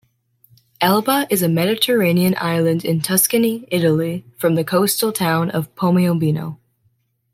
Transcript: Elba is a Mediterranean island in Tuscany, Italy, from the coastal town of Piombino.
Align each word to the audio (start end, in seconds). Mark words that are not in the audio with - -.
Elba 0.81 1.27
is 1.29 1.43
a 1.43 1.47
Mediterranean 1.47 2.33
island 2.39 2.83
in 2.83 3.01
Tuscany, 3.01 3.67
Italy, 3.69 4.25
from 4.35 4.55
the 4.55 4.63
coastal 4.63 5.11
town 5.11 5.51
of 5.51 5.75
Piombino. 5.75 6.57